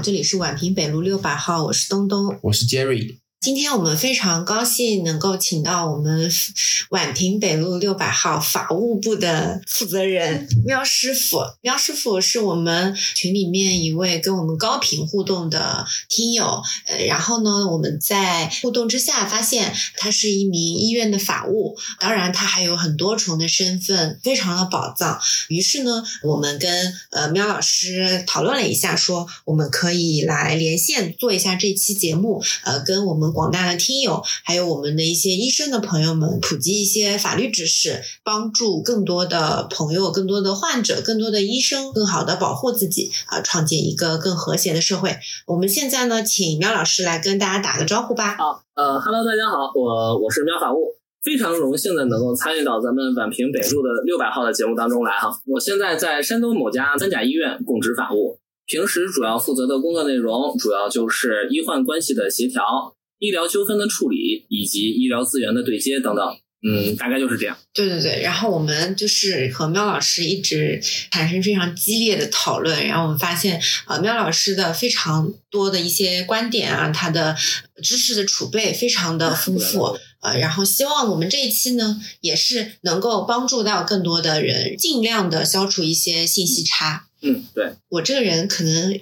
[0.00, 3.18] 这里是宛平北路六百号，我是东东，我是 Jerry。
[3.38, 6.28] 今天我们非常高兴能够请到我们
[6.90, 11.38] 宛平北路六百号法务部的负责人 喵师傅。
[11.60, 16.60] 喵师傅是我们群里面一位跟我们高频互动的听友。
[16.88, 25.20] 呃，然后呢，我们在互动之下发现他是一名医院的法务，当然他还有很多重的身份，非常的宝藏。
[25.48, 33.25] 于是呢，我们跟呃喵老师讨论了一下，说我们可以来连线做一下这期节目，呃，跟我们。
[33.32, 45.16] 广大的听友，还有我们的一些医生的朋友们，普及一些法律知识，帮助更多的朋友、更多的患者、更多的医生，更好的保护自己啊，创建一个更和谐的社会。
[45.46, 48.36] 我们现在呢，请苗老师来跟大家打个招呼吧。
[48.36, 55.30] 好，呃哈喽，大家好，我我是苗法务，非常荣幸的能够参与到咱们宛平北路的六百号的节目当中来哈。
[55.46, 62.62] 我现在在山东某家三甲医院供职法务，平时主要负责的工作内容主要就是医患关系的协调。
[63.18, 66.24] 医疗纠纷的处理以及医疗资源的对接等等，
[66.68, 67.56] 嗯，大概就是这样。
[67.72, 77.36] 对对对，然后我们就是和喵老师一直产生非常激烈的讨论，然后我们发现，呃，喵老师的非常多的一些观点啊，他的
[77.82, 87.05] 知识的储备非常的丰 富，呃，然后希望我们这一期呢，也是能够帮助到更多的人，尽量的消除一些信息差。
[87.26, 89.00] 嗯，对我这个人可能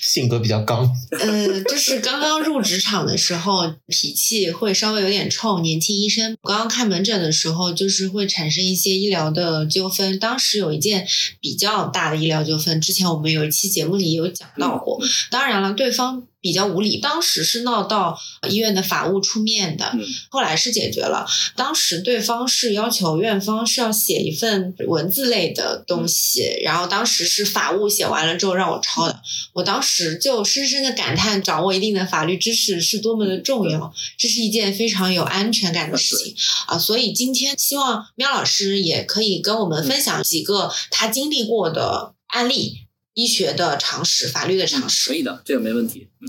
[0.00, 5.62] 性格比较刚，呃，就是刚刚入职场的时候脾气会稍微有点冲。
[5.62, 10.18] 年轻医生我刚刚看门诊的时候，就是会产生一些医疗的纠纷。
[10.18, 11.06] 当时有一件
[11.40, 15.00] 比较大的医疗纠纷，之前我们有一期节目里有讲到过。
[15.30, 16.26] 当然了，对方。
[16.46, 18.16] 比较无理，当时是闹到
[18.48, 19.92] 医院的法务出面的，
[20.28, 21.26] 后来是解决了。
[21.56, 29.20] 当时对方是要求院方是要写一份文字类的东西，然后当时是法务写完了之后让我抄的，
[29.54, 36.32] 我当时就深深的感叹，掌握一定的法律知识是多么的重要，这是一件非常有安全感的事情
[36.68, 36.78] 啊！
[36.78, 42.82] 所以今天希望喵老师也可以跟我们分享几个他经历过的案例。
[43.18, 46.06] 医学的常识，法律的常识，可以的，这个没问题。
[46.20, 46.28] 嗯，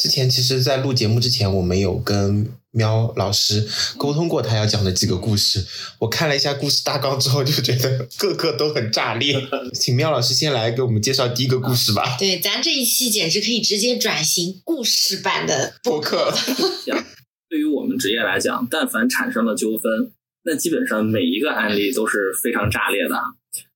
[0.00, 3.68] 之前其实，在录节目之前，我们有跟喵老师
[3.98, 5.66] 沟通过他要讲的几个故事。
[5.98, 9.36] 我看了一下故事大纲之后，就觉得个个都很炸裂。
[9.74, 12.16] 请喵老师先来给我们介绍第一个故事吧。
[12.18, 16.32] 对，咱这一期简直可以直接转型故事版的 播客。
[17.50, 20.12] 对于我们职业来讲，但凡产生了纠纷，
[20.44, 23.14] 那基本上每一个案例都是非常炸裂的。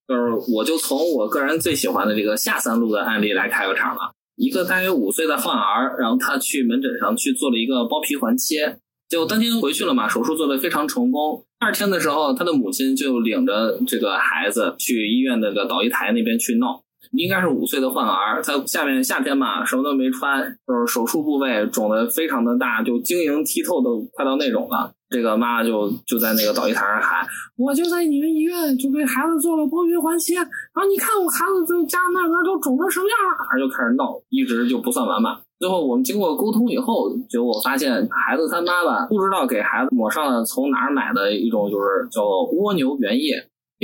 [0.09, 4.15] 就是我就从我个人最喜欢的这个下三路的案例来开个场了。
[4.37, 8.78] 一个大约五岁的患儿，然后他去门诊上去做了一个包皮环切，
[9.09, 11.45] 就当天回去了嘛，手术做得非常成功。
[11.61, 16.84] 第二天的时候，他的母亲就领着这个孩子去医院那个导医台那边去闹。
[17.12, 24.92] 应该是五岁的患儿，他下面夏天嘛，什么都没穿，就是手术部位肿的非常的大，就晶莹剔透，的快到那种了。
[25.10, 27.25] 这个妈妈就就在那个导医台上喊
[27.56, 35.38] ：“我就在你们医院就给孩子做了包皮环切，然后你看我孩子就家那边都肿成什么样儿，就开始闹，一直就不算完嘛。
[35.60, 43.34] 最后我们经过沟通以后，结果发现孩子他妈妈不知道给孩子抹上了从哪儿买的一种就是叫蜗牛原液。”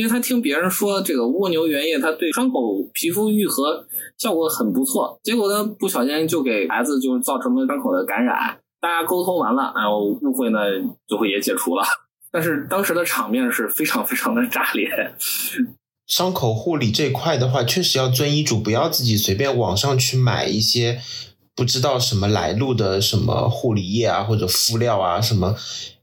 [0.00, 8.58] 因为他听别人说这个蜗牛原液，它对伤口皮肤愈合效果很不错，结果呢不小心就给孩子就造成了伤口的感染。
[8.80, 10.60] 大家沟通完了，然后误会呢
[11.06, 11.84] 就会也解除了。
[12.32, 14.88] 但是当时的场面是非常非常的炸裂。
[16.08, 20.98] 伤口护理这块的话，确实要遵医嘱，不要自己随便网上去买一些
[21.54, 25.54] 不知道什么来路的什么护理液啊或者敷料啊什么。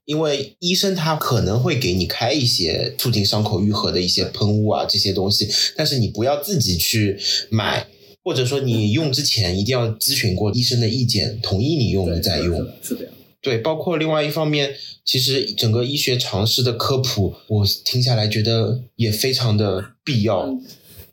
[0.08, 7.20] 因为医生他可能会给你开一些促进伤口愈合的一些喷雾啊这些东西，但是你不要自己去
[7.50, 7.86] 买，
[8.24, 12.58] 或者说你用之前一定要咨询过医生的意见，同意你用你再用。
[12.82, 13.14] 是这样。
[13.42, 14.74] 对，包括另外一方面，
[15.04, 20.50] 其实整个医学常识的科普，我听下来觉得也非常的必要。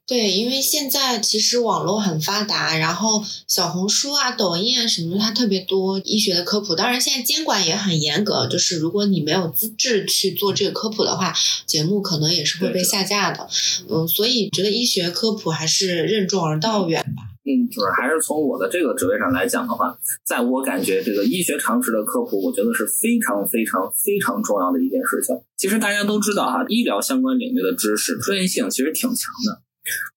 [0.06, 6.74] 对，因为现在其实网络很发达，然后小红书啊、抖音啊什么的，它特别多医学的科普。
[6.74, 11.32] 当然，现在监管也很严格，就是如果你没有资质去做这个科普的话，
[11.64, 13.48] 节目可能也是会被下架的。
[13.88, 17.22] 嗯，所以觉得医学科普还是任重而道远吧。
[17.46, 25.34] 嗯，就是还是从我的这个职位上来讲的话，在我感觉这个医学常识的科普，我觉得是非常非常非常重要的一件事情。
[25.56, 29.62] 其实大家都知道哈，医疗相关领域的知识专业性其实挺强的。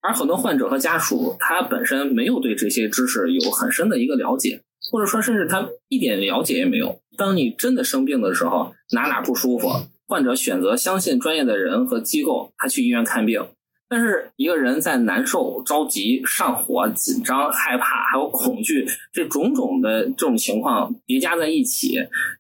[0.02, 4.62] 而很多患者和家属，他本身没有对这些知识有很深的一个了解，
[4.92, 7.02] 或者说甚至他一点了解也没有。
[7.18, 9.70] 当你真的生病的时候，哪哪不舒服，
[10.08, 13.46] 患者选择相信专业的人和机构，他去医院看病。
[13.90, 21.98] 但是一个人在难受、着急、上火、紧张、害怕，还有恐惧这种种的这种情况叠加在一起，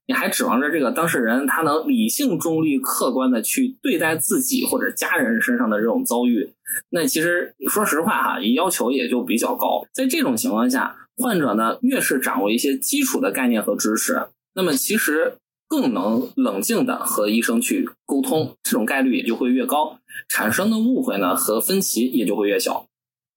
[0.07, 6.49] 你还指望着这个当事人他能理性、中立、客观的去对待自己或者家人身上的这种遭遇？
[6.89, 9.87] 那其实说实话哈，要求也就比较高。
[9.93, 15.37] 在这种情况下，患者呢越是掌握一些基础的概念和知识，那么其实。
[15.69, 22.85] 更能冷静的和医生去沟通，这种概率也就会越高，产生的误会呢和分歧也就会越小。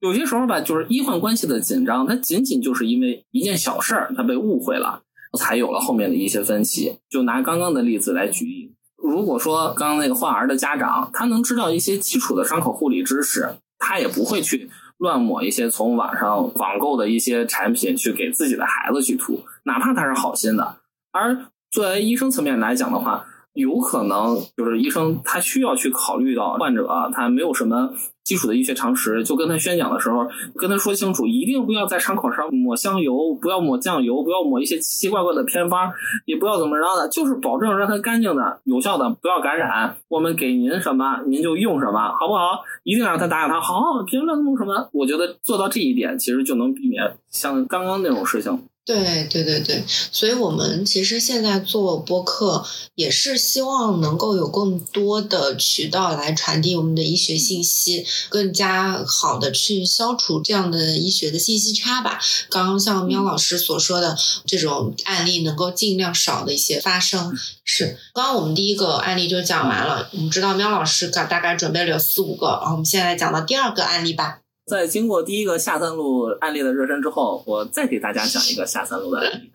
[0.01, 5.03] 有些时候吧，就是医患关系的紧张，它仅仅就是因为一件小事儿，他被误会了，
[5.39, 6.97] 才有了后面的一些分歧。
[7.09, 20.79] 就拿刚刚的例子来举例，如果说刚刚那个患儿的家长，他能知道一些基础的伤口护理知识，他也不会去乱抹一些从网上网购的一些产品去给自己的孩子去涂，哪怕他是好心的，
[21.13, 21.47] 而。
[21.71, 23.25] 作为医生层面来讲的话，
[23.61, 27.93] 有可能就是医生他需要去考虑到患者他没有什么
[28.25, 35.91] 基础的医学常识，就跟他宣讲的时候跟他说清楚，一定不要在伤口上抹香油，不要抹酱油，不要抹一些奇奇怪怪的偏方，
[36.27, 39.97] 也不要怎么着的，就是保证让他干净的、有效的，不要感染。
[40.09, 42.63] 我们给您什么您就用什么，好不好？
[42.85, 44.89] 一定让他答应他，好，别乱弄什么。
[44.93, 48.57] 我觉得做到这一点，其实就能避免像刚刚那种事情。
[48.91, 52.67] 对对对对，所以我们其实现在做播客
[52.97, 62.19] 也是希望能够有更多的渠道来传递我们的医学信息，更加好的去消除这样的医学的信息差吧。
[62.49, 67.39] 刚刚像喵老师所说的这种案例，能够尽量少的一些发生。
[67.65, 74.41] 是，刚刚我们第一个案例就讲完了，我们知道喵老师大大概准备了有四五个，然后我们现在讲到第二个案例吧。
[74.71, 79.51] 在经过第一个下三路案例的热身之后，我再给大家讲一个下三路的案例。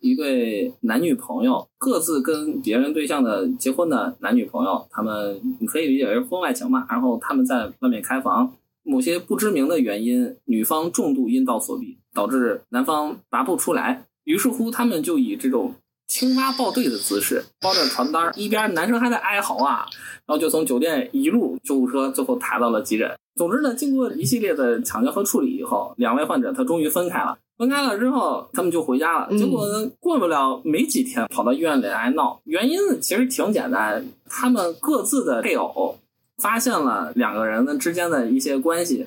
[0.00, 6.86] 一对男女朋友各自跟别人对象的结婚的男女朋友，他们你可以理解为婚外情嘛。
[6.88, 8.52] 然后他们在外面开房，
[8.84, 14.04] 某些不知名的原因，女方重度阴道锁闭，导致男方拔不出来。
[14.22, 15.74] 于是乎，他们就以这种
[16.08, 19.86] 青蛙抱对的姿势，包着传单，一边男生还在哀嚎啊，
[20.24, 23.10] 然后就从酒店一路救护车，最后抬到了急诊。
[23.34, 27.36] 总之呢，经过一系列的抢救和处理以后，两位患者他终于分开了。
[27.58, 29.36] 分开了之后，他们就回家了。
[29.36, 29.66] 结果
[29.98, 32.40] 过不了没几天，跑到医院里来闹。
[32.44, 35.98] 原因其实挺简单，他们各自的配偶
[36.36, 39.06] 发现了两个人的之间的一些关系。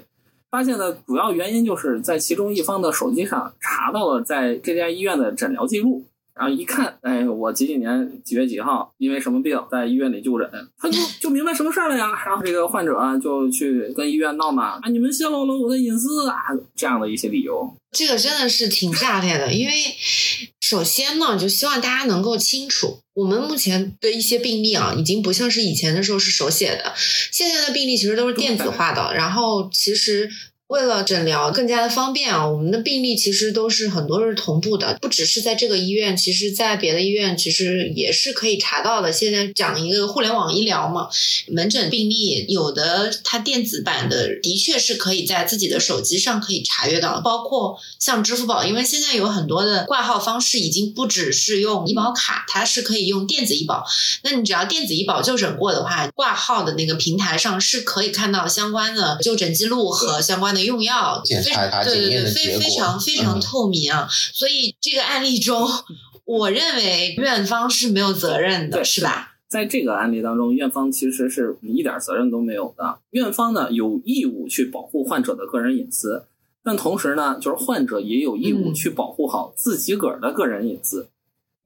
[0.52, 6.04] 发现的主要原因就是在其中一方的手机上查到了在这家医院的诊疗记录。
[6.40, 12.12] 然后一看，哎，我几几年几月几号因为什么病在医院里就诊，他就就明白什么事儿了呀。
[12.26, 16.38] 然后这个患者就去跟医院闹嘛，啊，你们泄露了我的隐私啊，
[16.74, 17.70] 这样的一些理由。
[17.92, 19.74] 这个真的是挺炸裂的，因为
[20.62, 30.30] 首先呢，就希望大家能够清楚，我们目前的一些病例啊，已经不像是以前的时候是手写的，现在的病例其实都是电子化的，然后其实。
[30.70, 39.12] 为了诊疗更加的方便啊，我们的病例其实都是很多是同步的，不只是在这个医院，其实在别的医院其实也是可以查到的。
[39.12, 41.10] 现在讲一个互联网医疗嘛，
[41.48, 53.84] 门诊病例有的它电子版的的确是可以在自己的手机上可以查阅到，包括像支付宝，因为现在有很多的挂号方式已经不只是用医保卡，它是可以用电子医保。
[54.22, 60.59] 那你只要电子医保就诊过的话，挂号的那个平台上是可以看到相关的就诊记录和相关的。
[60.66, 64.08] 用药，检查他检验的非非常非常透明啊！
[64.10, 65.68] 所以这个案例中，
[66.26, 69.36] 我认为院方是没有责任的，是吧？
[69.48, 73.00] 在这个案例当中，院方其实是一点责任都没有的。
[73.10, 76.26] 院方呢有义务去保护患者的个人隐私，
[76.64, 81.10] 但同时呢，就是患者也有义务去保护好自己个儿的个人隐私。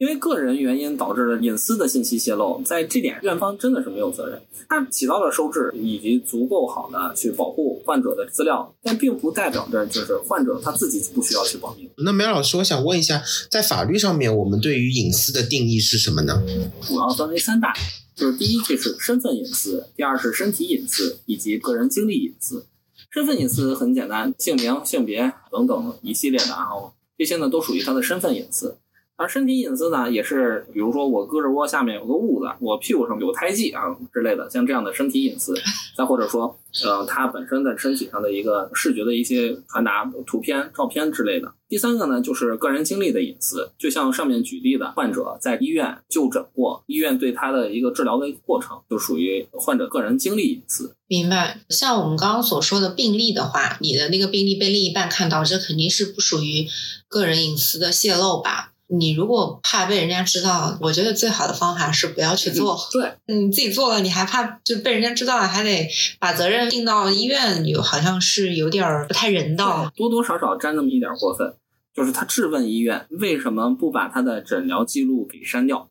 [0.03, 11.89] 因为个人原因导致的隐私的信息泄露，在这点院方真的是没有责任，它起到了收治以及足够好的去保护患者的资料，但并不代表着就是患者他自己不需要去保密。
[11.99, 16.43] 那梅老师，我想问一下，在法律上面，我们对于隐私的定义是什么呢？
[16.81, 17.73] 主要分为三大，
[18.13, 22.65] 就是第一就是身份隐私，第二是身体隐私，以及个人经历隐私。
[23.09, 28.75] 身份隐私很简单，姓名、性别等等一系列的，然后这些呢都属于他的身份隐私。
[29.15, 35.53] 而身体隐私呢，也是比如说我胳肢窝下面有个痦子，我屁股上有胎记啊之类的，像这样的身体隐私。
[35.95, 41.53] 再或者说，呃，它本身在身体上的一个视觉的一些传达图片、照片之类的。
[41.69, 50.95] 第三个呢，就是个人经历的隐私，就像上面举例的，患者在医院就诊过，医院对他的一个治疗的一个过程，就属于患者个人经历隐私。
[51.07, 51.59] 明白。
[51.69, 56.67] 像我们刚刚所说的病例的话，你的那个病例被另一半看到，这肯定是不属于
[57.07, 58.72] 个人隐私的泄露吧？
[58.87, 62.77] 你如果怕被人家知道，我觉得最好的方法是不要去做。
[62.91, 69.91] 对，你自己做了，你还怕就被人家知道了，还得把责任定到医院，有好像是有点儿不太人道。
[69.95, 71.55] 多多少少沾那么一点过分。
[71.95, 75.89] 就是他质问医院为什么不把他的诊疗记录给删掉？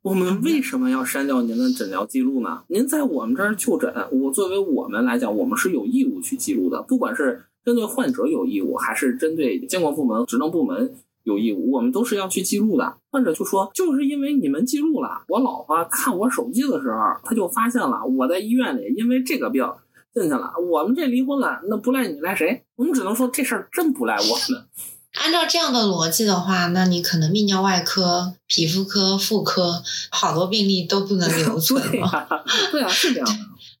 [0.00, 2.62] 我们为什么要删掉您的诊疗记录呢？
[2.68, 10.94] 您在我们这儿就诊，我作为我们来讲，我们是有义务去记录的，不管是针对患者有义务，还是针对监管部门、职能部门
[11.26, 12.98] 有义务，我们都是要去记录的。
[13.10, 19.68] 患者就说，就是因为你们记录了，我老婆看我手机的时候，她就发现了我在医院里因为这个病
[20.14, 20.52] 进去了。
[20.70, 22.62] 我们这离婚了，那不赖你，赖谁？
[22.76, 24.64] 我们只能说这事儿真不赖我们。
[25.14, 32.44] 按照这样的逻辑的话，那你可能泌尿外科、皮肤科、妇科好多病例都不能留存了。
[32.70, 33.34] 对啊，是这样的。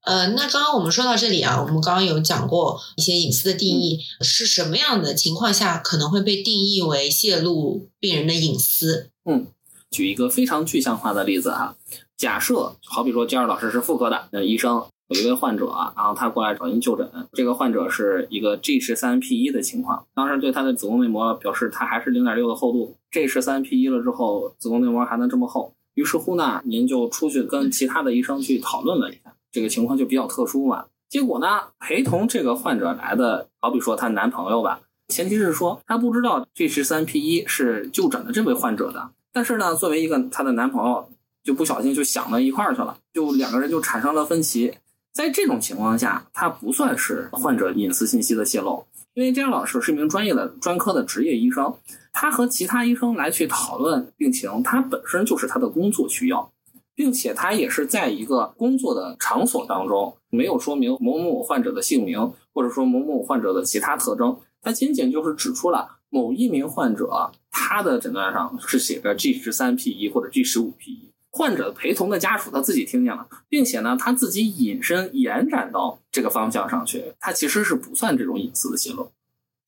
[0.06, 9.10] 呃，那刚刚我们说到这里啊，我们刚刚有讲过一些隐私的定义，是什么样的情况下可能会被定义为泄露病人的隐私？
[9.24, 9.48] 嗯，
[9.90, 11.74] 举一个非常具象化的例子啊，
[12.16, 14.84] 假设好比说，焦二老师是妇科的呃医生。
[15.08, 17.08] 有一位患者啊，然后他过来找您就诊。
[17.32, 22.96] 这个患者是一个 G 十三 P 一的情况，当时对他的子宫内膜表示他还是零点六的厚度。
[23.12, 29.25] G 十三 P 一了之后，子宫内膜还能这么厚，于是乎呢，您就出去跟其他的医生去讨论了一下，
[29.56, 30.84] 这个情况就比较特殊嘛。
[31.08, 31.46] 结果呢，
[31.80, 41.08] 陪同这个患者来的，好比说她男朋友吧，前提是说他不知道 G 十三 P 一是就诊的这位患者的，但是呢，作为一个她的男朋友，
[41.42, 44.74] 就不小心就想到一块儿去了，就两个人就产生了分歧。
[45.14, 48.84] 在这种情况下，他不算是患者隐私信息的泄露，
[49.14, 51.74] 因为张老师是一名专业的专科的职业医生，
[52.12, 56.52] 他和其他医生来去讨论病情，他本身就是他的工作需要，
[56.96, 71.12] 并且他也是在一个工作的场所当中，没有说明某某患者的姓名，或者说某某患者的其他特征，他仅仅就是指出了某一名患者他的诊断上是写着 G 十三 P 一或者 G 十五 P 一。
[71.30, 79.12] 患者陪同的家属他自己听见了，并且呢，他自己引申延展到这个方向上去，他其实是不算这种隐私的泄露。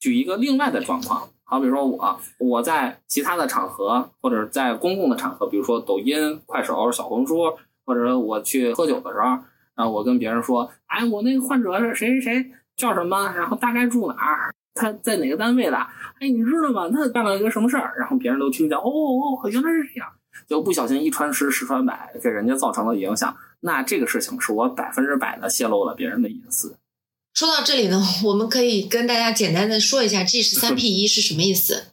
[0.00, 9.25] 举一个另外的状况，好比说我我在其他的场合或者在公共的场合，比如说抖音、快手、小红书，或者我去喝酒的时候，
[9.75, 15.76] 然后我跟别人说，哎，我那个患者是谁谁谁叫什么，然后大概住哪儿，他在哪个单位的，
[16.21, 16.87] 哎，你知道吗？
[16.90, 17.95] 他干了一个什么事儿？
[17.99, 20.09] 然后别人都听见，哦哦，原来是这样。
[20.47, 26.76] 就不小心一传十，十传百，给人家造成了影响，那这个事情是我百分之百的泄露了别人的隐私。
[27.38, 31.85] 说到这里呢，我们可以跟大家简单的说一下 G 十三 P 一是什么意思。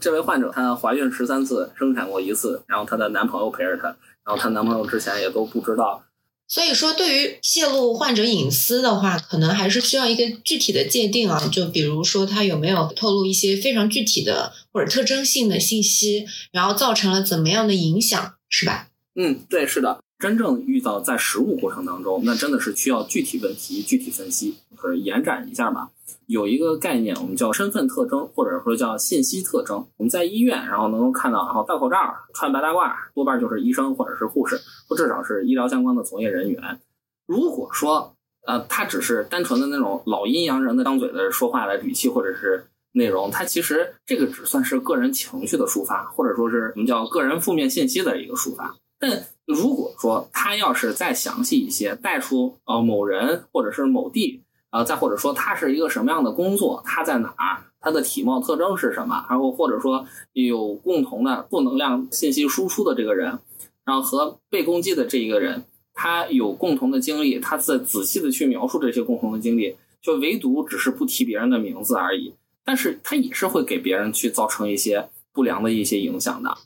[0.00, 3.88] 这位患者她怀孕十三次，生产过一次，然后她的男朋友陪着她，
[4.24, 6.04] 然后她男朋友之前也都不知道。
[6.46, 11.48] 所以说，对于泄露患者隐私的话，可能还是需要一个具体的界定啊。
[11.50, 18.86] 就比如说，他有没有透露一些非常具体的或者特征性的信息，然后造成了怎么样的影响，是吧？
[19.16, 19.98] 嗯，对，是的。
[20.22, 25.90] 真正遇到在实务过程当中，那真的是需要具体问题具体分析，或者延展一下吧。
[26.26, 29.84] 有一个概念，我们叫身份特征，或者说叫信息特征。
[29.96, 31.96] 我们在医院，然后能够看到，然后戴口罩、
[32.32, 36.78] 穿白大褂，多半就是医生或者是护士，或至少是医疗相关的从业人员。
[37.26, 38.14] 如果说，
[38.46, 48.76] 呃，他只是单纯的那种老阴阳人的张嘴的说话的语气或者是内容，他其实这个只算是个人情绪的抒发，或者说是我们叫个人负面信息的一个抒发。
[49.02, 54.40] 但如果说他要是再详细一些，带出呃某人或者是某地。
[54.70, 63.38] 啊，再或者说他是一个什么样的工作，他在哪儿，他的体貌特征是什么，然后或者说有共同的负能量信息输出的这个人，
[63.84, 72.32] 然后和被攻击的这一个人，他有共同的经历，他在仔细的去描述这些共同的经历，就唯独只是不提别人的名字而已，
[72.64, 76.56] 但是他也是会给别人去造成一些不良的一些影响的，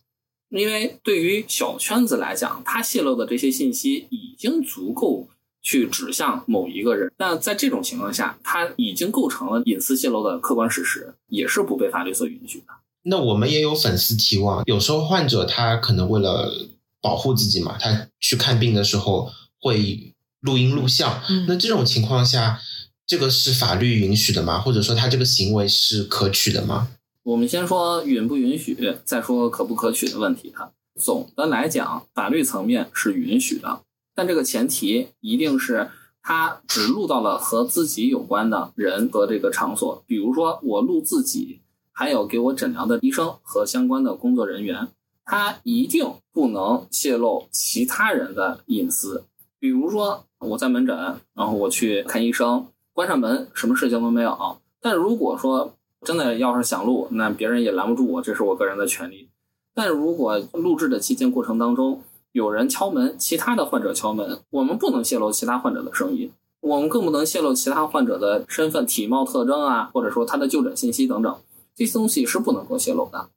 [0.51, 5.29] 因为对于小圈子来讲，他泄露的这些信息已经足够。
[5.63, 12.67] 去指向某一个人，那在这种情况下，他已经构成了隐私泄露的客观事实，也是不被法律所允许的。
[13.03, 16.69] 那我们也有粉丝提问，有时候患者他可能为了
[17.03, 19.29] 保护自己嘛，他去看病的时候
[19.61, 21.21] 会录音录像。
[21.49, 22.61] 那这种情况下，
[23.05, 24.61] 这个是法律允许的吗？
[24.61, 26.93] 或者说他这个行为是可取的吗？
[27.27, 30.53] 我们先说允不允许，再说可不可取的问题。
[30.55, 33.81] 哈，总的来讲，法律层面是允许的。
[34.15, 35.91] 但这个前提一定是
[36.23, 44.87] 他只录到了和自己有关的人和这个场所，比如说我录自己，还有给我诊疗的医生和相关的工作人员，
[45.25, 49.25] 他一定不能泄露其他人的隐私。
[49.59, 50.97] 比如说我在门诊，
[51.35, 54.59] 然后我去看医生，关上门，什么事情都没有。
[54.81, 55.76] 但如果说
[56.07, 59.29] 真的要是想录，那别人也拦不住我，这是我个人的权利。
[59.75, 71.37] 但如果录制的期间过程当中有人敲门，其他的患者敲门，我们不能泄露其他患者的声音，我们更不能泄露其他患者的身份、体貌特征啊，或者说他的就诊信息等等，
[71.75, 73.29] 这些东西是不能够泄露的。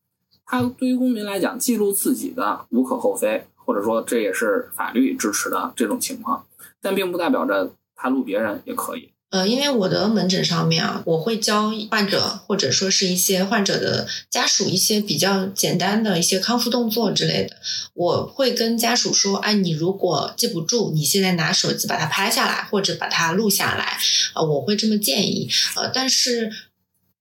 [0.45, 6.45] 他对于公民来讲，记录自己的无可厚非，或者说这也是法律支持的这种情况，
[6.79, 9.09] 但并不代表着他录别人也可以。
[9.29, 17.57] 呃，因为我的门诊上面啊，我会教患者或者说是一些患者的家属一些比较简单的一些康复动作之类的。
[17.93, 23.99] 我会跟家属说，哎，你如果记不住，你现在拿手机把它拍下来或者把它录下来，
[24.33, 25.47] 呃，我会这么建议。
[25.75, 26.51] 呃，但是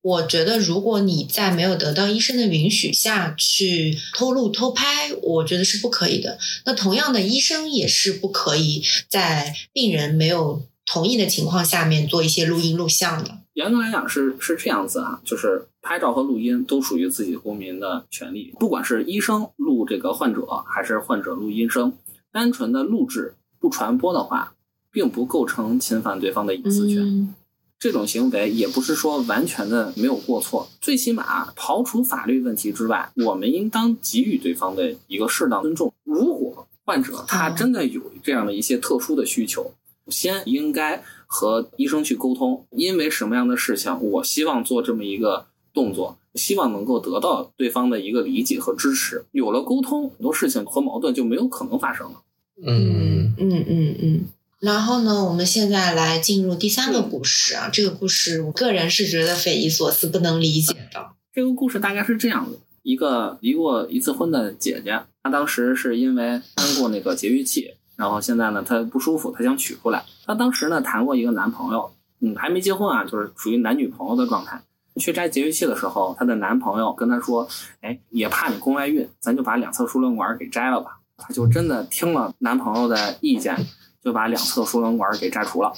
[0.01, 6.39] 我觉得如果你在没有得到医生的允许下去偷录偷拍，我觉得是不可以的。
[6.65, 10.63] 那同样的，医生也是不可以在病人没有。
[10.91, 21.93] 同意的情况下面做一些录音录像的，严格来讲是是这样子啊，就是拍照和录音都属于自己公民的权利，不管是医生录这个患者，还是患者录音声，
[22.31, 24.55] 单纯的录制不传播的话，
[24.91, 27.35] 并不构成侵犯对方的隐私权。
[27.77, 35.93] 这种行为也不是说完全的没有过错，最起码刨除法律问题之外，我们应当给予对方的一个适当尊重。
[36.03, 39.71] 如果患者他真的有这样的一些特殊的需求。
[40.09, 49.25] 先应该和医生去沟通，因为什么样的事情，我希望做这么一个动作，希望能够得到对方的一个理解和支持。
[49.31, 52.21] 有了沟通，很多事情和矛盾就没有可能发生了。
[52.65, 54.25] 嗯嗯嗯嗯。
[54.59, 61.11] 然后呢，我们现在来进入第三个故事啊，这个故事我个人是觉得匪夷所思，不能理解的。
[61.31, 67.75] 这个故事大概是这样的：一个离过一次婚的姐姐，她当时是因为安过那个节育器。
[67.99, 70.01] 然后现在呢，她不舒服，她想取出来。
[70.25, 71.91] 她当时呢谈过一个男朋友，
[72.21, 74.61] 嗯，还没结婚啊，就是属于男女朋友的状态。
[74.95, 77.45] 去摘节育器的时候，她的男朋友跟她说
[77.81, 83.53] ：“哎，也怕你宫外孕，咱就把两侧输卵管给摘了吧。”她就真的听了男朋友的意见，
[84.01, 85.73] 就把两侧输卵管给摘除了。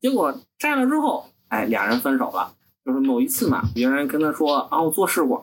[0.00, 2.54] 结果摘了之后，哎，俩人分手了。
[2.86, 5.42] 就是某一次嘛，别人跟她说：“啊，我做试管。”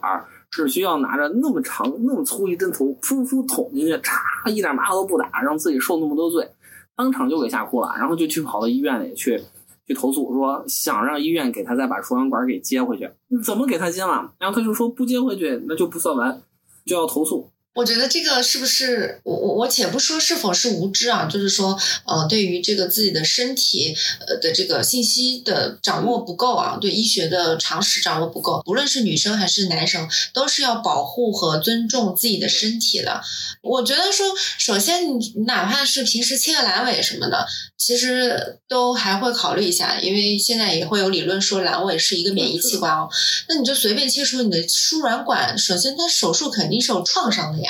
[0.53, 6.47] 只需要拿着那么长、那么粗一针头，噗噗捅进去，嚓，一点麻药都不打，让自己受那么多罪，
[6.95, 7.91] 当场就给吓哭了。
[7.97, 9.41] 然后就去跑到医院里去，
[9.87, 13.09] 去投诉，说想让医院给他再把输卵管给接回去。
[13.43, 14.31] 怎么给他接了？
[14.37, 16.39] 然后他就说不接回去那就不算完，
[16.85, 17.49] 就要投诉。
[17.75, 23.95] 我觉得这个是不是我我我且不说是否是无知啊，就是说呃，对于这个自己的身体
[24.27, 33.23] 呃的这个信息的掌握不够啊，对医学的常识掌握不够，不论是女生还是男生，都是要保护和尊重自己的身体的。
[33.63, 34.27] 我觉得说，
[34.59, 43.09] 首先你哪怕是平时切个阑尾什么的，其实都还会考虑一下，因为现在也会有理论说阑尾是一个免疫器官哦，
[43.49, 47.62] 那你就随便切除你的输卵管，首先它手术肯定是有创伤的。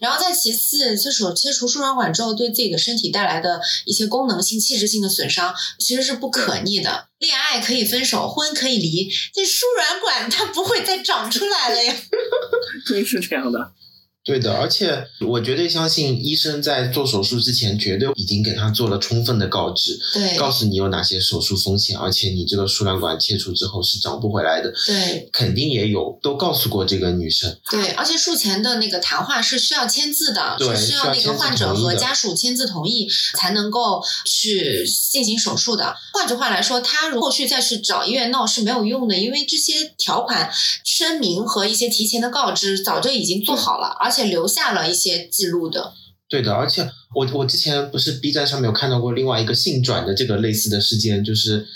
[0.00, 7.08] 然后再其次，切除切除输卵管之后，对自己的身体带来的一些功能性、器质性的损伤，其实是不可逆的。
[7.18, 11.94] 恋爱可以分手，婚可以离，这输卵管它不会再长出来了呀。
[12.86, 13.72] 真，是这样的。
[14.24, 33.06] 对的，而且我绝对相信医生在做手术之前，绝对已经给他做了充分的告知，对，告诉你有哪些手术风险，而且你这个输卵管切除之后是长不回来的，对，肯定也有都告诉过这个女生，对，而且术前的那个谈话是需要签字的，对，需要那个患者和家属签字同意
[33.36, 35.94] 才能够去进行手术的。
[36.14, 40.50] 换句话来说，他后续再去找医院闹是没有用的，因为这些条款
[40.82, 44.88] 声明和一些提前的告知早就已经做好了，而且留下了。
[44.88, 45.92] 一些记录的，
[46.28, 51.66] 对的，而且我我之前不是 B 站上面有看到过另外一个性转的这个类似的事件，就是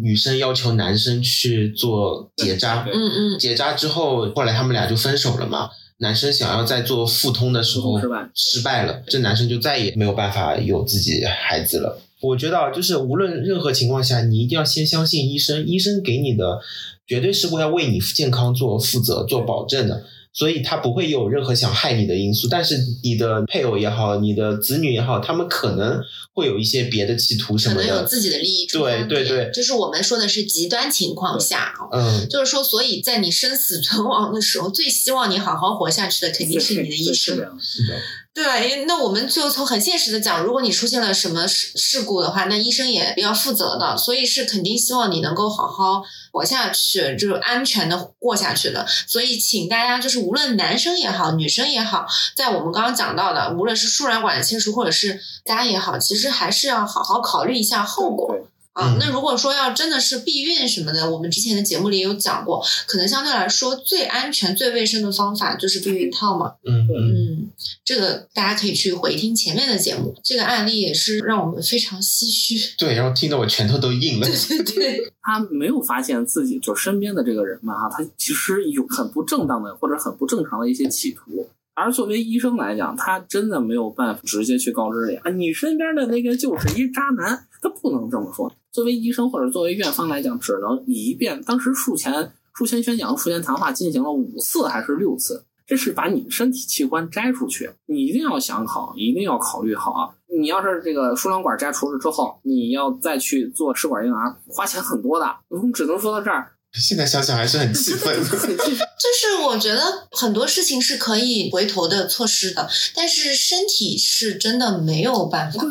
[0.00, 5.70] 女生要求男生去做结扎，嗯嗯，结扎之后，后来他们俩就分手了嘛。
[5.98, 8.00] 男生想要再做腹通的时候
[8.34, 12.00] 失败了，这男生就再也没有办法有自己孩子了。
[12.22, 16.58] 我觉得啊，就是无论任何情况下，你一定要先相信医生，医生给你的
[17.06, 20.04] 绝对是会要为你健康做负责、做保证的。
[20.32, 26.00] 所以他不会有任何想害你的因素，但是你的配偶也好，你的子女也好，他们可能
[26.32, 28.66] 会有一些别的企图什么的，可能有自己的利益。
[28.66, 37.36] 对对对，就是我们说的是极端情况下嗯，就是说，所以在你生死存亡的时候，最希望你好好活下去的肯定是你的医生。
[37.60, 37.98] 是的。
[38.32, 48.86] 对，那我们就从很现实的讲，如果你出现了什么事事故的话，那医生也要负责的，所以是肯定希望你能够好好活下去，就是安全的过下去的。
[49.08, 58.36] 所以，请大家就是无论男生也好，女生也好，在我们刚刚讲到的，无论是输卵管的切除或者是扎也好，其实还是要好好考虑一下后果。
[58.80, 58.94] 啊。
[58.94, 66.54] 嗯那如果说要真的是避孕什么的，我们之前的节目里也有讲过，可能相对来说最安全、最卫生的方法就是避孕套嘛。
[66.64, 67.50] 嗯
[67.84, 72.56] 这个大家可以去回听前面的节目，这个案例也是让我们非常唏嘘。
[72.78, 74.26] 对，然后听得我拳头都硬了。
[74.48, 81.48] 对对，他没有发现自己就身边的这个人嘛，他其实有很不正当的或者很不正常的一些企图。
[81.74, 88.52] 而作为医生来讲，他真的没有办法直接去告知你啊，你身边的那个就是一渣男，他不能这么说。
[88.72, 91.42] 作为医生或者作为院方来讲，只能一遍。
[91.42, 100.14] 当时术前术前宣讲、术前谈话进行了五次还是六次，这是把你的身体器官摘出去，你一定要想好，一定要考虑好啊。
[100.38, 105.26] 你要是这个输卵管摘除了之后，你要再去做试管婴儿，花钱很多的。
[105.48, 108.14] 我们只能说到这儿，现在想想还是很气愤。
[108.22, 115.64] 就是我觉得很多事情是可以回头的措施的，但是身体是真的没有办法。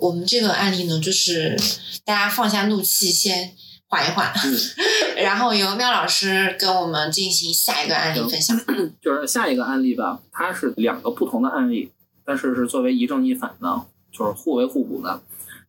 [0.00, 1.56] 我们这个案例呢，就是
[2.04, 3.52] 大家放下怒气，先
[3.86, 4.32] 缓一缓，
[5.22, 8.58] 然后由妙老师跟我们进行下一个案例分享。
[9.02, 11.90] 就是下一个案例吧，它是两个不同的案例，
[12.24, 15.20] 但是是作为一正一反的，就是互为互补的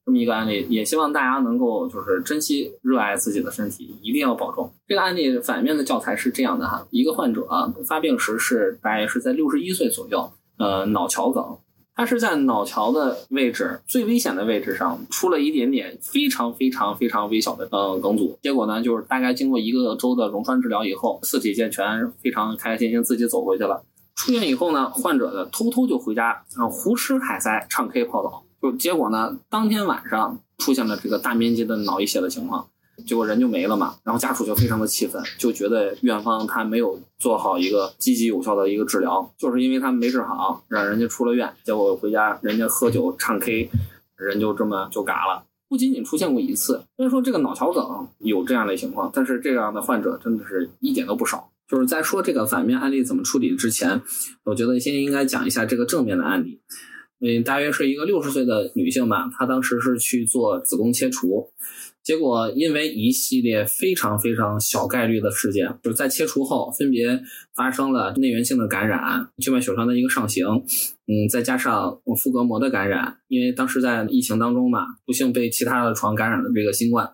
[0.05, 0.65] 这么一个案例。
[0.69, 4.71] 也希望大家能够就是珍惜、热爱自己的身体，一定要保重。
[4.87, 11.57] 这个案例反面的教材是这样的哈，一个患者啊，发病时是大约是在六十一岁左右，呃，脑桥梗。
[11.93, 23.83] 他是在脑桥的位置最危险的位置上出了一点点非常非常非常微小的呃梗阻，结果呢就是大概经过一个周的溶栓治疗以后，四体健全，非常开开心心自己走回去了。
[24.15, 32.67] 出院以后呢，患者呢偷偷就回家，啊胡吃海塞，唱 K 泡澡，就结果呢当天晚上出现了这个大面积的脑溢血的情况。
[33.05, 43.69] 结果人就没了嘛，然后家属就非常的气愤，就觉得院方他没有做好一个积极有效的一个治疗，就是因为他没治好，让人家出了院，结果回家人家喝酒唱 K，
[44.17, 45.43] 人就这么就嘎了。
[45.67, 51.49] 不仅仅出现过一次，虽然说这个脑桥梗有这样的情况，但是这样的患者真的是一点都不少。
[51.67, 54.01] 就是在说这个反面案例怎么处理之前，
[54.43, 56.59] 我觉得先应该讲一下这个正面的案例。
[57.21, 61.49] 嗯，大约是一个六十岁的女性吧，她当时是去做子宫切除，
[62.03, 67.21] 结果因为一系列非常非常小概率的事件，就是在切除后分别
[67.55, 70.45] 发生了内源性的感染、静脉血栓的一个上行，
[71.07, 77.07] 嗯，再加上腹膈膜的感染，因为当时在疫情当中嘛，不幸被其他的床感染了这个新冠，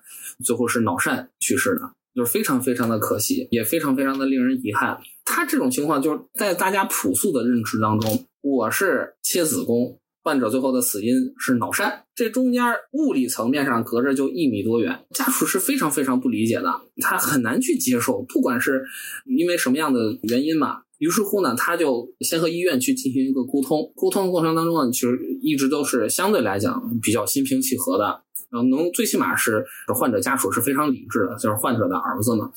[0.43, 1.81] 最后是脑疝去世的，
[2.15, 4.97] 就是非常非常的可惜，也非常非常的令人遗憾。
[5.25, 9.99] 他这种情况就是在大家朴素的认知当中，我是切子宫。
[10.27, 12.61] 患者最后的死因是脑疝，这中间
[12.91, 18.83] 物理层面上隔着就一米多远，家属是非常非常不理解的，他很难去接受，不管是
[19.25, 20.81] 因为什么样的原因嘛。
[20.97, 28.03] 于是乎呢，他就先和医院去进行一个沟通，沟通的过程当中呢，其实一直都是相对来讲比较心平气和的，
[28.51, 32.51] 然后能最起码是患者家属是非常理智的，就是患者的儿子嘛。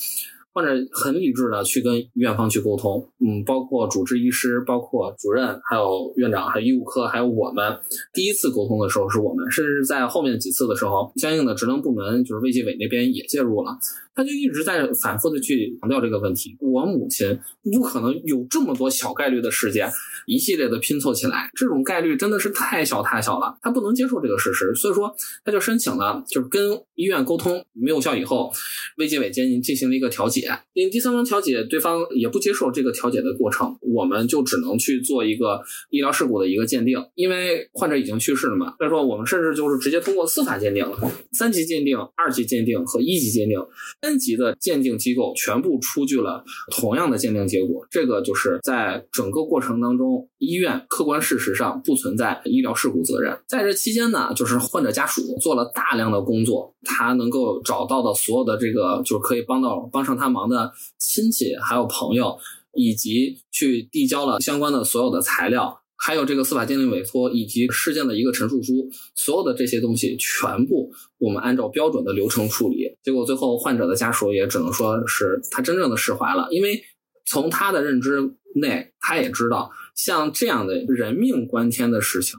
[0.53, 7.79] 患者很理智的去跟院方去沟通，嗯，包括主治医师、包括主任、还有院长、还有医务科，还有我们。
[8.13, 13.79] 第一次沟通的时候是我们，甚至在后面几次的时候，相应的职能部门就是卫计委那边也介入了。
[14.15, 16.57] 他就一直在反复的去强调这个问题。
[16.61, 17.39] 我母亲
[17.73, 19.91] 不可能有这么多小概率的事件，
[20.27, 28.53] 一系列的拼凑起来，这种概率真的是太小太小了，他不能接受这个事实，所以说他就申请了，就是跟医院沟通没有效以后，
[28.99, 40.99] 卫计委进进行了一个调解，因为第三方调解对方也不接受这个调解的过程，我们就只能去做一个医疗事故的一个鉴定，因为患者已经去世了嘛，所以说我们甚至就是直接通过司法鉴定了，
[41.33, 43.59] 三级鉴定、二级鉴定和一级鉴定。
[44.03, 53.39] 三级的鉴定机构全部出具了同样的鉴定结果，这个就是在整个过程当中，医院客观事实上不存在医疗事故责任。
[53.47, 62.37] 在这期间呢，就是患者家属做了大量的工作，他能够找到的所有的这个就是可以帮到帮上他忙的亲戚还有朋友，
[62.75, 65.79] 以及去递交了相关的所有的材料。
[66.03, 72.97] 还有这个司法鉴定委托以及事件的一个陈述书，所有的这些东西全部我们按照标准的流程处理。
[73.03, 76.83] 结果最后患者的家属也只能说是他真正的释怀了，因为
[77.27, 78.19] 从他的认知
[78.55, 82.39] 内，他也知道像这样的人命关天的事情，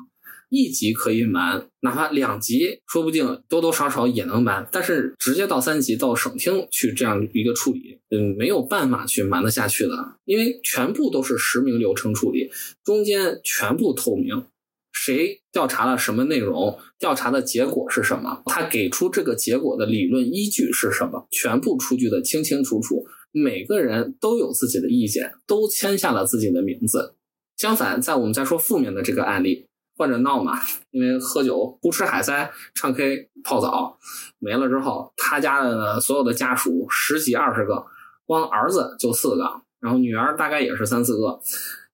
[0.51, 4.67] 一级可以瞒，哪怕两级，说不定多多少少也能瞒。
[4.69, 12.51] 但是直接到三级到省厅去这样一个处理，嗯，没有办法去瞒得下去的，因为全部都是实名流程处理，
[12.83, 14.43] 中间全部透明，
[14.91, 27.15] 谁调查了什么内容，调查的结果是什么，他给出这个结果的理论依据是什么，全部出具的清清楚楚，每个人都有自己的意见，都签下了自己的名字。
[27.55, 29.65] 相反，在我们再说负面的这个案例。
[30.01, 30.53] 患者闹嘛，
[30.89, 33.99] 因为喝酒、胡吃海塞、唱 K、泡澡
[34.39, 37.85] 没了之后，他家的所有的家属十几二十个，
[38.25, 39.43] 光儿子就四个，
[39.79, 41.39] 然后女儿大概也是三四个。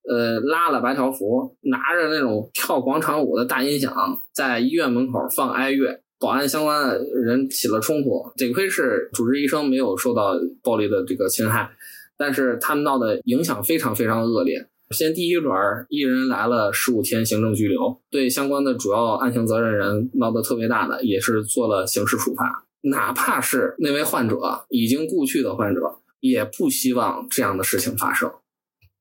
[0.10, 3.94] 呃，拉了白条幅，拿着那种跳广场舞的大音响，
[4.32, 8.24] 在医院门口放哀乐，保安相关的人起了冲突。
[8.38, 10.32] 得亏是主治医生没有受到
[10.64, 11.70] 暴力的这个侵害，
[12.18, 14.70] 但是他们闹的影响非常非常恶劣。
[14.92, 15.56] 先第一轮，
[15.90, 22.66] 一人来了十五天行政拘留，对相关的主要案情责任人闹得特别大的，也是做了刑事处罚。
[22.82, 24.38] 哪怕是那位患者
[24.70, 25.82] 已经故去的患者，
[26.22, 28.32] 也不希望这样的事情发生。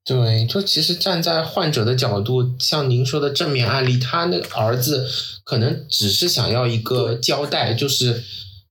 [0.04, 5.06] 对，就其实站在患者的角度，像您说的正面案例，他那个儿子
[5.44, 8.22] 可能只是想要一个交代，就是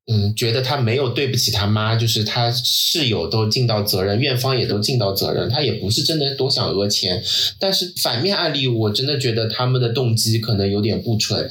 [0.07, 7.23] 嗯，觉得他没有对不起他妈，就是他室友都尽到责任，院方也都尽到责任，他也不是真的多想讹钱。
[7.59, 11.49] 但是反面案例，我真的觉得他们的动机可能有点不纯。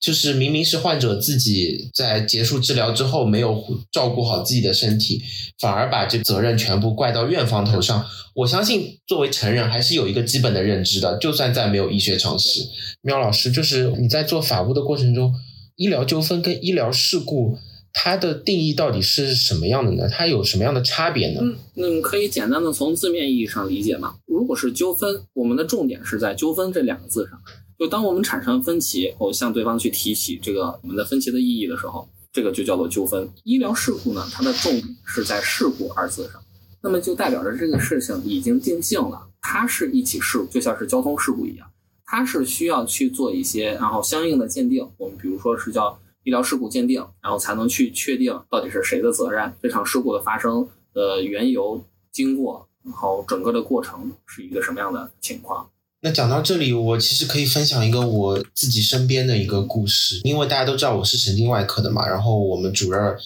[0.00, 5.22] 就是明明是患者自己在结束治疗之后没有照顾好自己的身体，
[5.60, 8.04] 反而把这责任全部怪到院方头上。
[8.34, 12.66] 我相信作为成人还是有一个基本的认知的，就算再没有医学常识。
[13.02, 15.32] 喵老师，就是你在做法务的过程中，
[15.76, 17.56] 医疗纠纷跟医疗事故
[17.92, 20.08] 它的定义到底是什么样的呢？
[20.08, 21.40] 它有什么样的差别呢？
[21.42, 24.14] 嗯，那可以简单的从字面意义上理解嘛。
[24.26, 27.38] 如果是纠纷，我们的重点是在“纠纷”这两个字上。
[27.78, 33.28] 就当我们产生分歧，我向对方去提起这个我们的分歧的意义的时候，这个就叫做纠纷。
[33.44, 36.40] 医疗事故呢，它的重点是在“事故”二字上，
[36.82, 41.66] 那么就代表着这个事情已经定性了，它是一起事故，就像是交通事故一样，
[42.06, 44.88] 它是需要去做一些然后相应的鉴定。
[44.96, 51.82] 我们比如说是叫医疗事故鉴定，然后才能去确定到底是谁的责任，这场事故的发生的缘由、
[52.12, 55.68] 经过，然后整个的过程是一个什么样的情况。
[56.04, 63.16] 那讲到这里，我其实可以分享一个我自己身边的一个故事，因为大家都知道我是神经外科的嘛，然后我们主任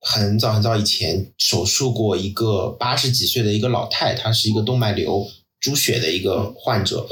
[0.00, 5.26] 很早很早以前手术过一个八十几岁的一个老太，她是一个动脉瘤
[5.60, 7.06] 出血的一个患者，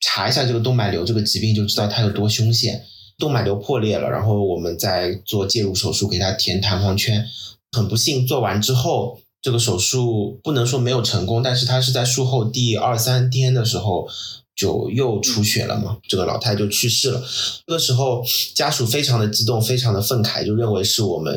[0.00, 2.82] 查一下这个动脉瘤这个疾病就知道它有多凶险，
[3.18, 7.26] 动脉瘤破裂了，然后我们在做介入手术给他填弹簧圈，
[7.72, 14.08] 很不幸做完之后，这个手术不能说没有成功，但是他是在术后第二三天的时候。
[14.54, 17.22] 就又出血了嘛，这个老太就去世了。
[17.66, 18.22] 这个时候
[18.54, 21.34] 家属非常的激动，非常的愤慨，就认为是我们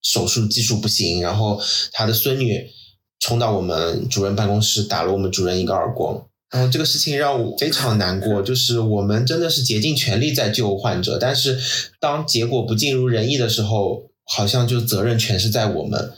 [0.00, 1.20] 手术技术不行。
[1.20, 1.60] 然后
[1.92, 2.66] 他的孙女
[3.20, 6.26] 冲到我们主任办公室，打了我们主任一个耳光。
[6.56, 11.58] 然后这个事情让我非常难过，就是我们真的是竭尽全力在救患者，但是
[12.00, 16.14] 当结果不尽如人意的时候，好像就责任全是在我们。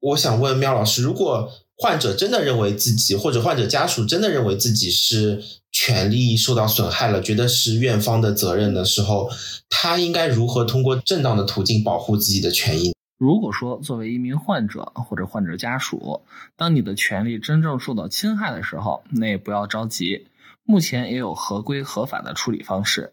[0.00, 9.30] 我想问喵老师，如果患者真的认为自己，或者患者家属真的认为自己是权利受到损害了，觉得是院方的责任的时候，
[9.68, 12.94] 他应该如何通过正当的途径保护自己的权益？
[13.20, 16.22] 如果说作为一名患者或者患者家属，
[16.56, 20.28] 当你的权利真正受到侵害的时候，那也不要着急，
[20.64, 23.12] 目前也有合规合法的处理方式。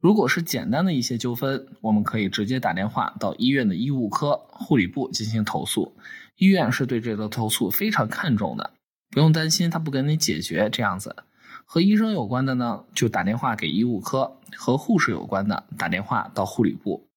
[0.00, 5.96] 如果是简单的一些纠纷，我们可以直接打电话到医院的医务科、护理部进行投诉。
[6.36, 8.74] 医院是对这个投诉非常看重的，
[9.10, 11.16] 不用担心他不给你解决这样子。
[11.64, 17.09] 和医生有关的呢，就打电话给医务科；和护士有关的，打电话到护理部。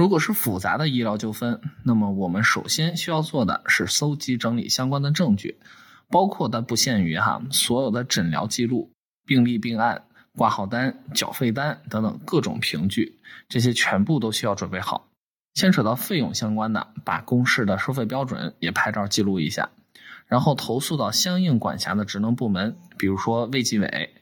[0.00, 5.60] 如果是复杂的医疗纠纷，那么我们首先需要做的是搜集整理相关的证据，
[6.08, 8.92] 包括但不限于哈所有的诊疗记录、
[9.26, 15.06] 病历病案、挂号单、缴费单等等各种凭据，这些全部都需要准备好。
[15.52, 19.68] 牵扯到费用相关的，把公示的收费标准也拍照记录一下，
[20.26, 24.14] 然后投诉到相应管辖的职能部门，比如说卫计委。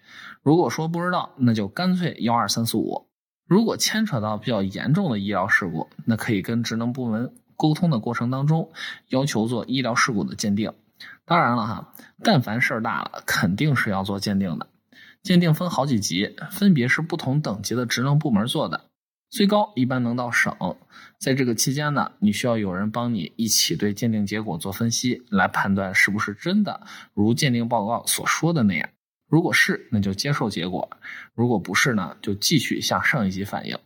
[0.43, 3.08] 如果说不知道，那就干脆幺二三四五。
[3.49, 8.71] 如果牵扯到比较严重的医疗事故，那可以跟职能部门沟通的过程当中，
[9.09, 10.75] 要求做医疗事故的鉴定。
[11.25, 14.67] 当然了哈，但凡事儿大了，肯定是要做鉴定的。
[15.23, 18.85] 鉴定分好几级，分别是不同等级的职能部门做的。
[19.31, 20.55] 最高一般能到省，
[21.19, 28.91] 在这个期间呢，你需要有人帮你一起对鉴定结果做分析，来判断是不是真的如鉴定报告所说的那样。
[29.29, 30.89] 如果是，那就接受结果；
[31.35, 33.79] 如果不是呢，就继续向上一级反映。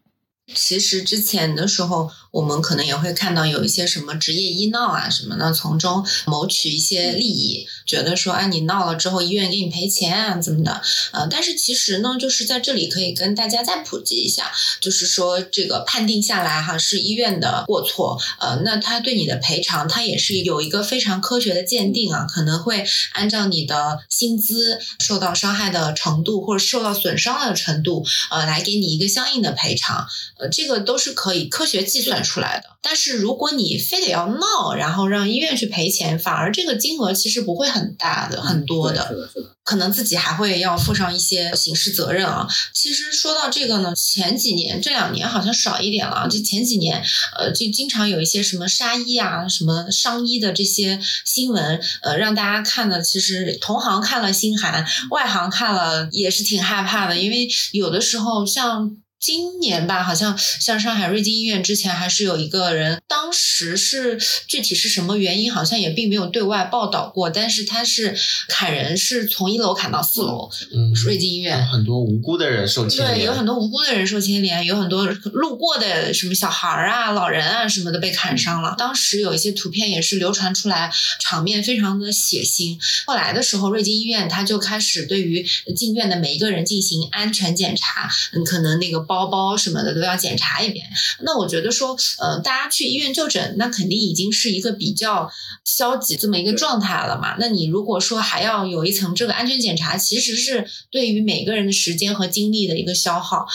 [0.54, 10.82] 其实之前的时候，我们可能也会看到有一些什么职业医闹啊什么的，从中谋取一些利益，觉得说，啊，你闹了之后，医院给你赔钱啊，怎么的？
[11.12, 30.08] 呃，但是其实呢，就是在这里可以跟大家再普及一下，就是说这个判定下来哈是医院的过错，呃，那他对你的赔偿，他也是有一个非常科学的鉴定啊，可能会按照你的薪资受到伤害的程度或者受到损伤的程度，呃，来给你一个相应的赔偿。
[30.38, 42.48] 呃这个都是可以科学计算出来的，但是如果你非得要闹，然后让医院去赔钱，反而这个金额其实不会很大的，很多的，是的，是的，可能自己还会要负上一些刑事责任啊。
[42.72, 47.02] 其实说到这个呢，前几年这两年好像少一点了，就前几年，
[47.38, 58.96] 呃，就经常有一些什么杀医啊、什么伤医的这些新闻，呃，让大家看的，其实同行看了心寒，外行看了也是挺害怕的，因为有的时候像。
[59.22, 67.30] 今年吧，好像像上海瑞金医院之前还是有一个人，当时是具体是什么原因，好像也并没有对外报道过。
[67.30, 68.16] 但是他是
[68.48, 70.50] 砍人，是从一楼砍到四楼。
[70.74, 78.74] 嗯，瑞金医院很多无辜的人受牵连，对，有很多无辜的人受牵连，有很多路过的什么小孩啊、老人啊什么的被砍伤了。
[78.76, 82.76] 当时有一些图片也是流传出来，场面非常的血腥。
[83.06, 89.06] 后来的时候，瑞金医院他就开始对于进院的每一个人进行安全检查，嗯，可能那个。
[89.12, 90.86] 包包什么的都要检查一遍。
[91.20, 95.30] 那我觉得说，呃，大家去医院就诊，那肯定已经是一个比较
[95.66, 97.36] 消极这么一个状态了嘛。
[97.38, 103.46] 那你如果说还要有一层这个安全检查，其实是对于每个人的时间和精力的一个消耗。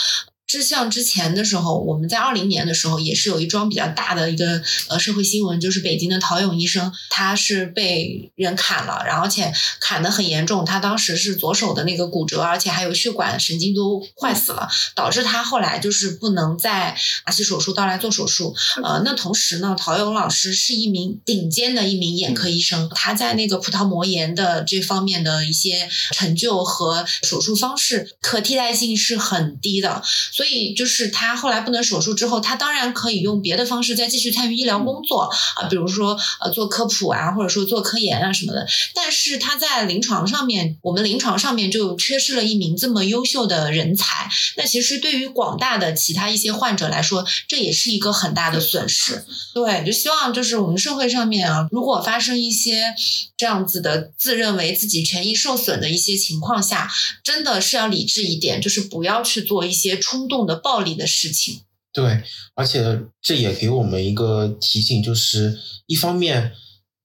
[0.48, 18.56] 就像之前的时候，我们在二零年的时候也是有一桩比较大的一个呃社会新闻，就是北京的陶勇医生，他是被人砍了，然后而且砍得很严重，他当时是左手的那个骨折，而且还有血管神经都坏死了，导致他后来就是不能再拿起手术刀来做手术。
[18.82, 30.02] 呃，那同时呢，陶勇老师是一名顶尖的一名眼科医生，他在那个葡萄膜炎的这方面的一些成就和手术方式可替代性是很低的。
[30.38, 35.22] 所以，就是他后来不能手术之后，他当然可以用别的方式再继续参与医疗工作
[35.56, 38.68] 啊，比如说呃做科普啊，或者说做科研啊什么的。
[38.94, 44.30] 但是他在临床上面，我们临床上面就缺失了一名这么优秀的人才。
[44.58, 49.26] 那其实对于广大的其他一些患者来说，这也是一个很大的损失。
[49.56, 52.94] 对，就希望就是我们社会上面啊，如果发生一些
[53.36, 56.88] 这样子的自认为自己权益受损的一些情况下，
[57.24, 60.27] 真的是要理智一点，就是不要去做一些冲。
[60.28, 61.62] 动的暴力的事情，
[61.94, 62.22] 对，
[62.54, 66.52] 而且这也给我们一个提醒，就是一方面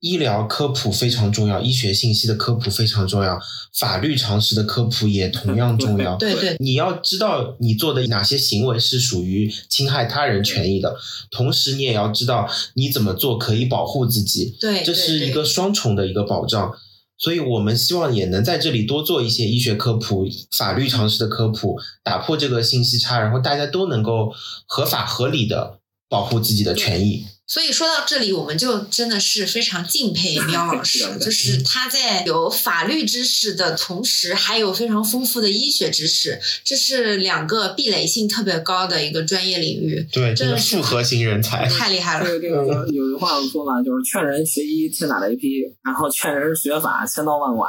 [0.01, 3.41] 医疗科普非常重要，医学信息的科普非常重要，
[3.79, 6.17] 法律常识的科普也同样重要。
[6.19, 10.97] 对对，你要知道你做的哪些行为是属于侵害他人权益的，
[11.31, 14.57] 同时你也要知道你怎么做可以保护自己。
[14.61, 16.75] 对，这是一个双重的一个保障。
[17.19, 24.33] 所以我们希望也能在这里多做一些医学科普、法律常识的科普，打破这个信息差，然后大家都能够
[24.67, 27.25] 合法合理的保护自己的权益。
[27.53, 40.09] 所以说到这里，我们就真的是非常敬佩 喵老师，就是他在有法律知识的同时，还有非常丰富的医学知识，这是两个壁垒性特别高的一个专业领域。
[40.11, 42.25] 对，真的是复合型人才，太厉害了。
[42.25, 47.69] 这个这个有句话说嘛，就是劝人学医天打雷劈，然后劝人学法千刀万剐。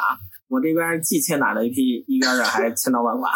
[0.53, 3.27] 我这边既欠打雷劈，一边儿还千刀万剐。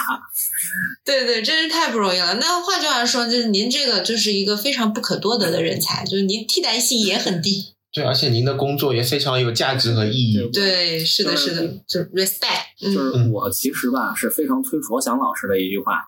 [1.04, 2.36] 对对，真是太不容易了。
[2.36, 7.74] 那换句话说，就是您这个就是一个非常不可多得的人才，就是您替代性也很低。
[7.92, 10.48] 对，而且您的工作也非常有价值和意义。
[10.54, 12.68] 对，是的，是的，就 respect。
[12.80, 16.04] 就是我其实吧是非常推卓翔老师的一句话，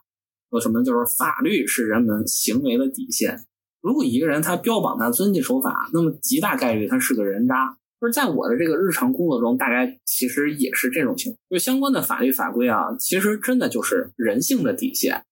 [0.51, 3.35] 说什么就是法律是人们行为的底线。
[3.81, 7.78] 如果一个人他标榜他遵纪守法，那么极大概率他是个人渣。
[7.99, 11.39] 就是在我的这个日常工作中，大概其实也是这种情况。
[11.49, 15.23] 就相关的法律法规啊，其实真的就是人性的底线。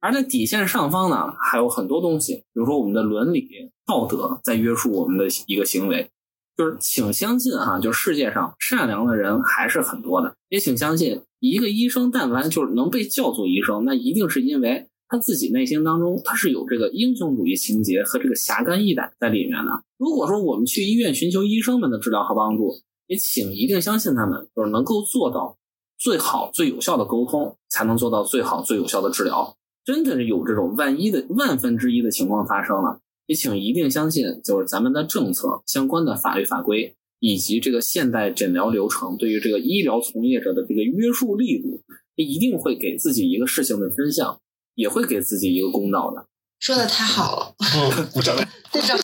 [0.00, 3.48] 而在底线上方呢，还有很多东西，比如说我们的伦理
[3.86, 6.10] 道德在约束我们的一个行为。
[6.56, 10.34] 就是请相信哈，就世界上善良的人还是很多的。
[10.48, 14.88] 也请相信，一个医生但凡就是能被叫做医生，那一定是因为。
[15.12, 19.84] 他自己内心当中，他是有这个英雄主义情节和这个侠肝义胆在里面的。
[19.98, 22.72] 如果说我们去医院寻求医生们的治疗和帮助，
[23.08, 25.58] 也请一定相信他们，就是能够做到
[25.98, 29.54] 最好最有效的沟通，才能做到最好最有效的治疗。
[29.84, 41.82] 真的是有这种万一的万分之一的情况发生了，也请一定相信，就是咱们的政策、相关的法律法规以及这个现代诊疗流程对于这个医疗从业者的这个约束力度，
[42.14, 44.40] 一定会给自己一个事情的真相。
[44.74, 46.26] 也会给自己一个公道的。
[46.60, 48.36] 说的太好了，嗯，鼓掌。
[48.70, 48.96] 鼓掌。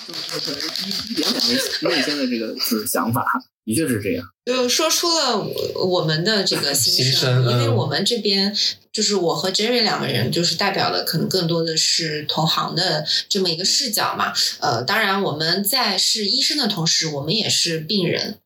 [1.10, 3.26] 一点点内内心的这个就是想法，
[3.64, 4.24] 的确是这样。
[4.46, 8.56] 就说出了我我们的这个心心声因为嗯我们这边
[8.92, 14.32] 就是我和 Jerry 两个人，就是代表的可能更多的是同行的这么一个视角嘛。
[14.60, 18.38] 呃，当然我们在是医生的同时，我们也是病人。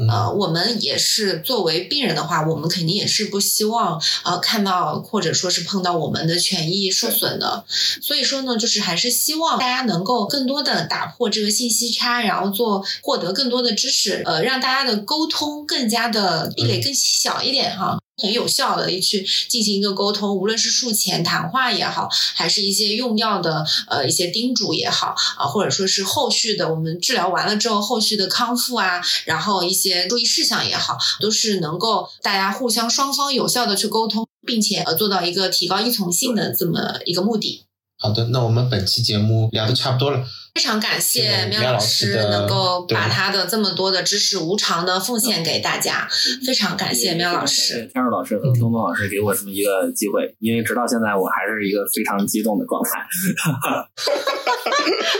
[0.00, 7.64] 嗯呃，我们也是作为病人的话，我们肯定也是不希望呃看到或者说是碰到我们的权益受损的。
[8.00, 17.98] 所以说呢，就是还是希望大家能够更多的打破这个信息差，然后做获得更多的知识，呃，让大家的沟通更加的壁垒更小一点哈。
[18.20, 37.64] 很有效的去进行一个沟通，无论是术前谈话也好，还是一些用药的呃一些叮嘱也好啊，或者说是后续的我们治疗完了之后后续的康复啊，然后一些注意事项也好，都是能够大家互相双方有效的去沟通，并且呃做到一个提高依从性的这么一个目的。
[37.98, 40.24] 好的，那我们本期节目聊的差不多了。
[40.54, 46.08] 非常感谢喵老老师能够把他的这么多的知识无偿的奉献给大家，
[46.44, 47.88] 非常感谢喵老师。
[47.92, 53.06] 天儿老师和东东老师给我这么一个机会，因为直到现在我还是一个非常激动的状态。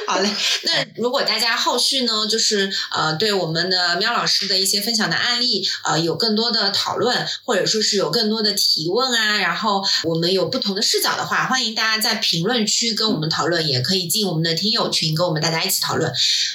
[0.06, 0.28] 好嘞，
[0.64, 16.10] 那如果大家后续呢，就是呃，对我们的喵老师的一些分享的案例，呃，有更多的讨论，或者说是有更多的提问啊，然后我们有不同的视角的话，欢迎大家在评论区跟我们讨论，也可以进我们的听友群跟我们大家一起讨论。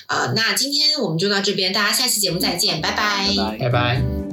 [0.08, 4.25] 啊、那今天我们就到这边，大家下期节目再见，拜拜拜拜拜拜。